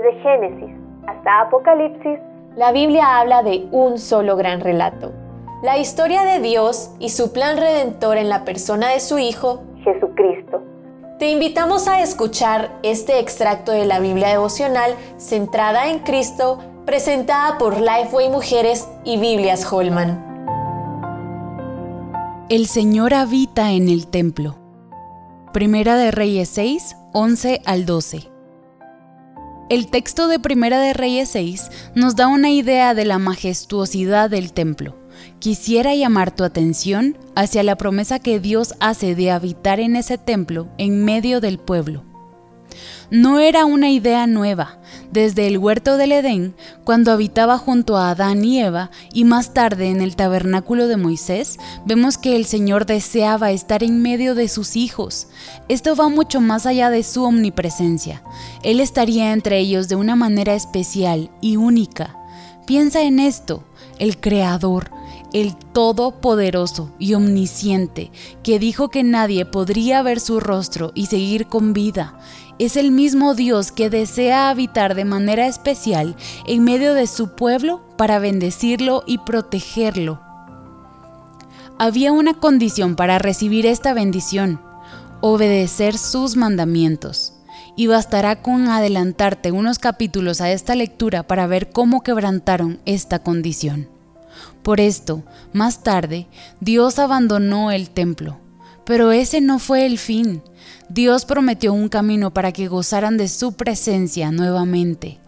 Desde 0.00 0.18
Génesis 0.22 0.74
hasta 1.06 1.40
Apocalipsis, 1.42 2.18
la 2.56 2.72
Biblia 2.72 3.18
habla 3.18 3.42
de 3.42 3.66
un 3.70 3.98
solo 3.98 4.34
gran 4.36 4.60
relato. 4.60 5.12
La 5.62 5.76
historia 5.76 6.22
de 6.22 6.40
Dios 6.40 6.94
y 6.98 7.10
su 7.10 7.32
plan 7.32 7.58
redentor 7.58 8.16
en 8.16 8.30
la 8.30 8.44
persona 8.44 8.88
de 8.88 9.00
su 9.00 9.18
Hijo, 9.18 9.62
Jesucristo. 9.84 10.62
Te 11.18 11.30
invitamos 11.30 11.86
a 11.86 12.00
escuchar 12.00 12.70
este 12.82 13.18
extracto 13.18 13.72
de 13.72 13.84
la 13.84 14.00
Biblia 14.00 14.28
devocional 14.28 14.94
centrada 15.18 15.90
en 15.90 15.98
Cristo, 15.98 16.58
presentada 16.86 17.58
por 17.58 17.78
Lifeway 17.78 18.30
Mujeres 18.30 18.88
y 19.04 19.18
Biblias 19.18 19.70
Holman. 19.70 20.24
El 22.48 22.66
Señor 22.66 23.12
habita 23.12 23.72
en 23.72 23.90
el 23.90 24.06
templo. 24.06 24.56
Primera 25.52 25.96
de 25.96 26.10
Reyes 26.10 26.48
6, 26.48 26.96
11 27.12 27.60
al 27.66 27.84
12. 27.84 28.29
El 29.70 29.86
texto 29.86 30.26
de 30.26 30.40
Primera 30.40 30.80
de 30.80 30.92
Reyes 30.94 31.28
6 31.28 31.70
nos 31.94 32.16
da 32.16 32.26
una 32.26 32.50
idea 32.50 32.92
de 32.92 33.04
la 33.04 33.20
majestuosidad 33.20 34.28
del 34.28 34.52
templo. 34.52 34.96
Quisiera 35.38 35.94
llamar 35.94 36.34
tu 36.34 36.42
atención 36.42 37.16
hacia 37.36 37.62
la 37.62 37.76
promesa 37.76 38.18
que 38.18 38.40
Dios 38.40 38.74
hace 38.80 39.14
de 39.14 39.30
habitar 39.30 39.78
en 39.78 39.94
ese 39.94 40.18
templo 40.18 40.66
en 40.76 41.04
medio 41.04 41.40
del 41.40 41.60
pueblo. 41.60 42.09
No 43.10 43.38
era 43.38 43.64
una 43.64 43.90
idea 43.90 44.26
nueva. 44.26 44.78
Desde 45.12 45.48
el 45.48 45.58
huerto 45.58 45.96
del 45.96 46.12
Edén, 46.12 46.54
cuando 46.84 47.10
habitaba 47.10 47.58
junto 47.58 47.96
a 47.96 48.10
Adán 48.10 48.44
y 48.44 48.60
Eva, 48.60 48.90
y 49.12 49.24
más 49.24 49.52
tarde 49.52 49.88
en 49.88 50.00
el 50.00 50.14
tabernáculo 50.14 50.86
de 50.86 50.96
Moisés, 50.96 51.58
vemos 51.84 52.16
que 52.16 52.36
el 52.36 52.44
Señor 52.44 52.86
deseaba 52.86 53.50
estar 53.50 53.82
en 53.82 54.02
medio 54.02 54.36
de 54.36 54.48
sus 54.48 54.76
hijos. 54.76 55.26
Esto 55.68 55.96
va 55.96 56.08
mucho 56.08 56.40
más 56.40 56.64
allá 56.64 56.90
de 56.90 57.02
su 57.02 57.24
omnipresencia. 57.24 58.22
Él 58.62 58.78
estaría 58.78 59.32
entre 59.32 59.58
ellos 59.58 59.88
de 59.88 59.96
una 59.96 60.14
manera 60.14 60.54
especial 60.54 61.30
y 61.40 61.56
única. 61.56 62.16
Piensa 62.66 63.02
en 63.02 63.18
esto, 63.18 63.64
el 63.98 64.20
Creador, 64.20 64.92
el 65.32 65.56
Todopoderoso 65.56 66.92
y 66.98 67.14
Omnisciente, 67.14 68.10
que 68.42 68.58
dijo 68.58 68.88
que 68.88 69.02
nadie 69.02 69.44
podría 69.46 70.02
ver 70.02 70.20
su 70.20 70.40
rostro 70.40 70.92
y 70.94 71.06
seguir 71.06 71.46
con 71.46 71.72
vida 71.72 72.18
es 72.60 72.76
el 72.76 72.90
mismo 72.90 73.34
Dios 73.34 73.72
que 73.72 73.88
desea 73.88 74.50
habitar 74.50 74.94
de 74.94 75.06
manera 75.06 75.46
especial 75.46 76.14
en 76.46 76.62
medio 76.62 76.92
de 76.92 77.06
su 77.06 77.34
pueblo 77.34 77.80
para 77.96 78.18
bendecirlo 78.18 79.02
y 79.06 79.16
protegerlo. 79.16 80.20
Había 81.78 82.12
una 82.12 82.34
condición 82.34 82.96
para 82.96 83.18
recibir 83.18 83.64
esta 83.64 83.94
bendición, 83.94 84.60
obedecer 85.22 85.96
sus 85.96 86.36
mandamientos. 86.36 87.32
Y 87.76 87.86
bastará 87.86 88.42
con 88.42 88.68
adelantarte 88.68 89.52
unos 89.52 89.78
capítulos 89.78 90.42
a 90.42 90.50
esta 90.50 90.74
lectura 90.74 91.22
para 91.22 91.46
ver 91.46 91.70
cómo 91.70 92.02
quebrantaron 92.02 92.78
esta 92.84 93.20
condición. 93.20 93.88
Por 94.62 94.80
esto, 94.80 95.22
más 95.52 95.82
tarde, 95.82 96.26
Dios 96.60 96.98
abandonó 96.98 97.70
el 97.70 97.90
templo. 97.90 98.38
Pero 98.84 99.12
ese 99.12 99.40
no 99.40 99.58
fue 99.58 99.86
el 99.86 99.98
fin. 99.98 100.42
Dios 100.88 101.24
prometió 101.24 101.72
un 101.72 101.88
camino 101.88 102.32
para 102.32 102.52
que 102.52 102.68
gozaran 102.68 103.16
de 103.16 103.28
su 103.28 103.52
presencia 103.52 104.32
nuevamente. 104.32 105.20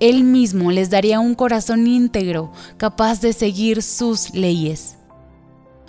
Él 0.00 0.24
mismo 0.24 0.70
les 0.70 0.90
daría 0.90 1.20
un 1.20 1.34
corazón 1.34 1.86
íntegro, 1.86 2.52
capaz 2.76 3.20
de 3.20 3.32
seguir 3.32 3.82
sus 3.82 4.32
leyes. 4.34 4.96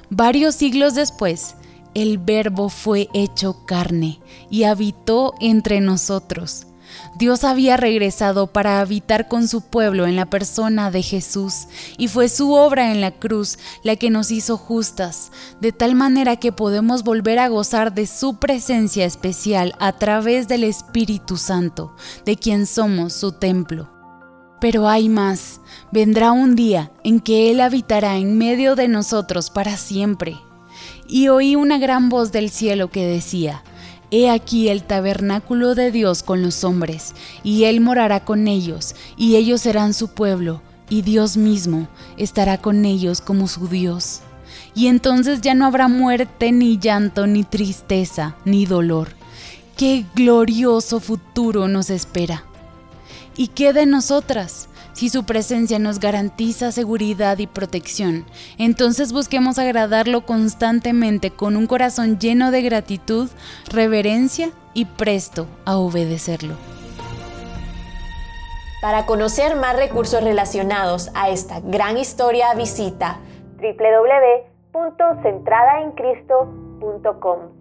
Varios 0.10 0.56
siglos 0.56 0.96
después, 0.96 1.56
el 1.94 2.18
Verbo 2.18 2.70
fue 2.70 3.10
hecho 3.14 3.66
carne 3.66 4.20
y 4.50 4.64
habitó 4.64 5.36
entre 5.40 5.82
nosotros. 5.82 6.66
Dios 7.16 7.44
había 7.44 7.78
regresado 7.78 8.48
para 8.48 8.80
habitar 8.80 9.28
con 9.28 9.48
su 9.48 9.62
pueblo 9.62 10.08
en 10.08 10.16
la 10.16 10.26
persona 10.26 10.92
de 10.92 11.02
Jesús, 11.02 11.68
y 11.98 12.08
fue 12.08 12.30
su 12.30 12.54
obra 12.54 12.92
en 12.92 13.02
la 13.02 13.12
cruz 13.12 13.58
la 13.84 13.96
que 13.96 14.10
nos 14.10 14.32
hizo 14.32 14.58
justas, 14.58 15.32
de 15.60 15.72
tal 15.72 15.96
manera 15.96 16.38
que 16.38 16.52
podemos 16.52 17.04
volver 17.04 17.40
a 17.40 17.48
gozar 17.48 17.94
de 17.94 18.08
su 18.08 18.38
presencia 18.40 19.06
especial 19.06 19.76
a 19.80 19.94
través 19.94 20.48
del 20.48 20.64
Espíritu 20.64 21.38
Santo, 21.38 21.96
de 22.26 22.36
quien 22.36 22.66
somos 22.66 23.14
su 23.14 23.32
templo. 23.32 23.90
Pero 24.60 24.90
hay 24.90 25.08
más, 25.08 25.62
vendrá 25.92 26.32
un 26.32 26.56
día 26.56 26.92
en 27.04 27.20
que 27.22 27.50
Él 27.50 27.62
habitará 27.62 28.18
en 28.18 28.38
medio 28.38 28.76
de 28.76 28.88
nosotros 28.88 29.50
para 29.50 29.78
siempre. 29.78 30.38
Y 31.08 31.30
oí 31.30 31.56
una 31.56 31.78
gran 31.78 32.10
voz 32.10 32.32
del 32.32 32.50
cielo 32.50 32.90
que 32.90 33.06
decía, 33.06 33.64
He 34.12 34.30
aquí 34.30 34.70
el 34.70 34.84
tabernáculo 34.84 35.76
de 35.76 35.92
Dios 35.92 36.24
con 36.24 36.42
los 36.42 36.64
hombres, 36.64 37.14
y 37.44 37.66
Él 37.66 37.80
morará 37.80 38.26
con 38.26 38.48
ellos, 38.48 38.96
y 39.16 39.36
ellos 39.36 39.62
serán 39.62 39.94
su 39.94 40.08
pueblo, 40.10 40.62
y 40.90 41.04
Dios 41.04 41.38
mismo 41.38 41.88
estará 42.18 42.58
con 42.58 42.86
ellos 42.86 43.22
como 43.22 43.48
su 43.48 43.68
Dios. 43.68 44.22
Y 44.74 44.88
entonces 44.88 45.42
ya 45.42 45.54
no 45.54 45.66
habrá 45.66 45.88
muerte, 45.88 46.52
ni 46.52 46.80
llanto, 46.80 47.28
ni 47.28 47.44
tristeza, 47.44 48.36
ni 48.46 48.66
dolor. 48.66 49.10
¡Qué 49.78 50.06
glorioso 50.16 51.00
futuro 51.00 51.68
nos 51.68 51.90
espera! 51.90 52.44
¿Y 53.38 53.48
qué 53.48 53.72
de 53.74 53.86
nosotras? 53.86 54.59
Si 55.00 55.08
su 55.08 55.24
presencia 55.24 55.80
nos 55.80 56.02
garantiza 56.02 56.74
seguridad 56.74 57.38
y 57.38 57.48
protección, 57.48 58.26
entonces 58.58 59.14
busquemos 59.14 59.58
agradarlo 59.58 60.26
constantemente 60.26 61.32
con 61.32 61.56
un 61.56 61.68
corazón 61.68 62.20
lleno 62.20 62.52
de 62.52 62.62
gratitud, 62.62 63.30
reverencia 63.72 64.50
y 64.74 64.84
presto 64.84 65.48
a 65.64 65.78
obedecerlo. 65.78 66.56
Para 68.82 69.06
conocer 69.06 69.56
más 69.56 69.78
recursos 69.78 70.22
relacionados 70.22 71.12
a 71.14 71.30
esta 71.30 71.62
gran 71.62 71.98
historia, 71.98 72.54
visita 72.56 73.22
www.centradaencristo.com. 74.74 77.59